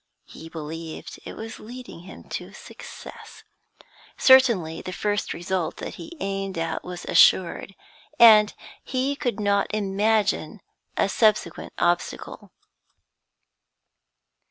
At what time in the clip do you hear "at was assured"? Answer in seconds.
6.57-7.75